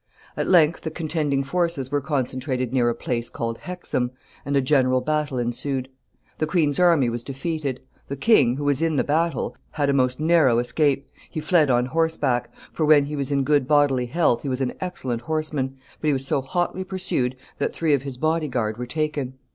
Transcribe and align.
At 0.35 0.47
length 0.47 0.81
the 0.81 0.89
contending 0.89 1.43
forces 1.43 1.91
were 1.91 2.01
concentrated 2.01 2.73
near 2.73 2.89
a 2.89 2.95
place 2.95 3.29
called 3.29 3.59
Hexham, 3.59 4.09
and 4.43 4.57
a 4.57 4.59
general 4.59 4.99
battle 4.99 5.37
ensued. 5.37 5.89
The 6.39 6.47
queen's 6.47 6.79
army 6.79 7.07
was 7.07 7.23
defeated. 7.23 7.81
The 8.07 8.15
king, 8.15 8.55
who 8.55 8.63
was 8.63 8.81
in 8.81 8.95
the 8.95 9.03
battle, 9.03 9.55
had 9.73 9.91
a 9.91 9.93
most 9.93 10.19
narrow 10.19 10.57
escape. 10.57 11.07
He 11.29 11.39
fled 11.39 11.69
on 11.69 11.85
horseback 11.85 12.51
for 12.73 12.83
when 12.83 13.05
he 13.05 13.15
was 13.15 13.31
in 13.31 13.43
good 13.43 13.67
bodily 13.67 14.07
health 14.07 14.41
he 14.41 14.49
was 14.49 14.59
an 14.59 14.73
excellent 14.81 15.21
horseman 15.21 15.77
but 15.99 16.07
he 16.07 16.13
was 16.13 16.25
so 16.25 16.41
hotly 16.41 16.83
pursued 16.83 17.35
that 17.59 17.71
three 17.71 17.93
of 17.93 18.01
his 18.01 18.17
body 18.17 18.47
guard 18.47 18.77
were 18.77 18.87
taken. 18.87 19.35